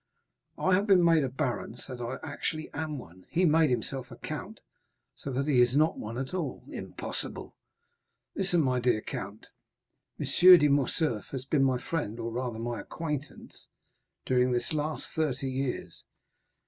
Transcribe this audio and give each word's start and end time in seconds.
"I 0.57 0.73
have 0.73 0.87
been 0.87 1.03
made 1.05 1.23
a 1.23 1.29
baron, 1.29 1.75
so 1.75 1.95
that 1.95 2.03
I 2.03 2.17
actually 2.27 2.73
am 2.73 2.97
one; 2.97 3.27
he 3.29 3.45
made 3.45 3.69
himself 3.69 4.09
a 4.09 4.15
count, 4.15 4.61
so 5.15 5.31
that 5.31 5.47
he 5.47 5.61
is 5.61 5.77
not 5.77 5.95
one 5.99 6.17
at 6.17 6.33
all." 6.33 6.63
"Impossible!" 6.69 7.55
"Listen 8.35 8.61
my 8.63 8.79
dear 8.79 9.01
count; 9.01 9.49
M. 10.19 10.25
de 10.57 10.67
Morcerf 10.69 11.25
has 11.27 11.45
been 11.45 11.63
my 11.63 11.77
friend, 11.77 12.19
or 12.19 12.31
rather 12.31 12.57
my 12.57 12.81
acquaintance, 12.81 13.67
during 14.25 14.51
the 14.51 14.65
last 14.73 15.11
thirty 15.13 15.51
years. 15.51 16.03